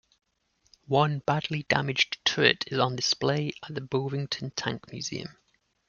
One 0.87 1.19
badly 1.19 1.61
damaged 1.69 2.25
turret 2.25 2.63
is 2.71 2.79
on 2.79 2.95
display 2.95 3.51
at 3.61 3.75
the 3.75 3.81
Bovington 3.81 4.49
Tank 4.55 4.91
Museum. 4.91 5.37